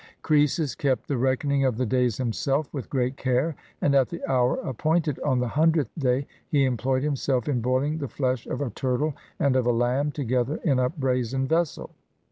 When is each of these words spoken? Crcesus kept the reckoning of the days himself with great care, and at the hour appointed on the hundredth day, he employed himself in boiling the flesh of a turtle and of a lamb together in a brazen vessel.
Crcesus 0.23 0.73
kept 0.75 1.07
the 1.07 1.15
reckoning 1.19 1.63
of 1.63 1.77
the 1.77 1.85
days 1.85 2.17
himself 2.17 2.73
with 2.73 2.89
great 2.89 3.17
care, 3.17 3.55
and 3.81 3.93
at 3.93 4.09
the 4.09 4.19
hour 4.27 4.55
appointed 4.61 5.19
on 5.19 5.37
the 5.37 5.49
hundredth 5.49 5.91
day, 5.95 6.25
he 6.49 6.65
employed 6.65 7.03
himself 7.03 7.47
in 7.47 7.61
boiling 7.61 7.99
the 7.99 8.07
flesh 8.07 8.47
of 8.47 8.61
a 8.61 8.71
turtle 8.71 9.13
and 9.39 9.55
of 9.55 9.67
a 9.67 9.71
lamb 9.71 10.11
together 10.11 10.59
in 10.63 10.79
a 10.79 10.89
brazen 10.89 11.47
vessel. 11.47 11.91